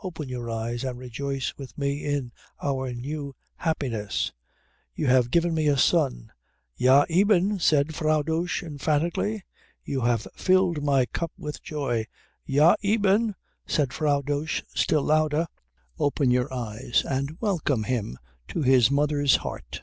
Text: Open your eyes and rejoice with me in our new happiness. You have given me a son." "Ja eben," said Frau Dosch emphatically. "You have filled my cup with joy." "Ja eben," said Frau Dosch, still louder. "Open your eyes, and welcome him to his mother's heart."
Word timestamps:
Open 0.00 0.28
your 0.28 0.48
eyes 0.48 0.84
and 0.84 0.96
rejoice 0.96 1.54
with 1.58 1.76
me 1.76 2.04
in 2.04 2.30
our 2.62 2.92
new 2.92 3.34
happiness. 3.56 4.32
You 4.94 5.08
have 5.08 5.32
given 5.32 5.54
me 5.54 5.66
a 5.66 5.76
son." 5.76 6.30
"Ja 6.76 7.04
eben," 7.08 7.58
said 7.58 7.92
Frau 7.92 8.22
Dosch 8.22 8.62
emphatically. 8.62 9.42
"You 9.82 10.02
have 10.02 10.28
filled 10.36 10.84
my 10.84 11.06
cup 11.06 11.32
with 11.36 11.64
joy." 11.64 12.06
"Ja 12.46 12.76
eben," 12.84 13.34
said 13.66 13.92
Frau 13.92 14.20
Dosch, 14.22 14.62
still 14.72 15.02
louder. 15.02 15.48
"Open 15.98 16.30
your 16.30 16.54
eyes, 16.54 17.04
and 17.04 17.36
welcome 17.40 17.82
him 17.82 18.20
to 18.46 18.62
his 18.62 18.88
mother's 18.88 19.34
heart." 19.34 19.82